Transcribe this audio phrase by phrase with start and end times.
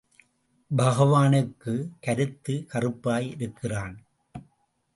[0.71, 1.73] பகவானுக்கு,
[1.99, 3.95] கருத்து கறுப்பாய் இருக்கிறான்.